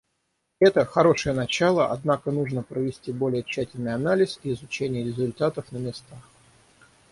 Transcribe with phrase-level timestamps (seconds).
[0.59, 6.27] Это— хорошее начало, однако нужно провести более тщательный анализ и изучение результатов на местах.